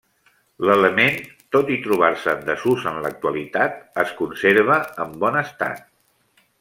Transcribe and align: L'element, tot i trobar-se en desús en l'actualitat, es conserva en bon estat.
L'element, 0.67 1.17
tot 1.55 1.69
i 1.75 1.75
trobar-se 1.83 2.33
en 2.33 2.41
desús 2.47 2.85
en 2.93 2.97
l'actualitat, 3.03 3.77
es 4.05 4.15
conserva 4.23 4.79
en 5.05 5.15
bon 5.27 5.39
estat. 5.43 5.89